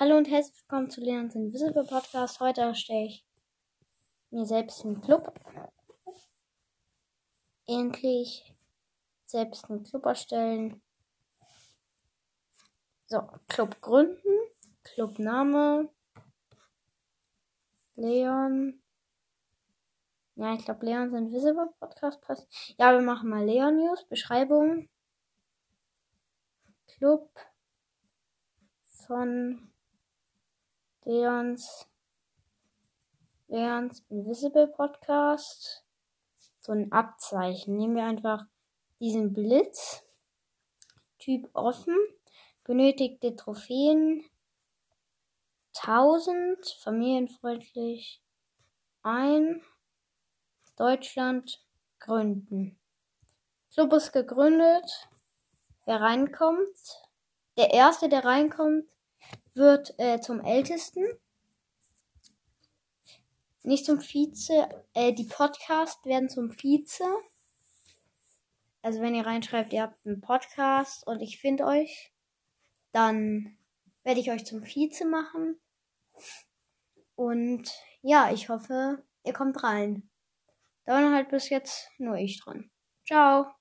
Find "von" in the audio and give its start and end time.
29.06-29.69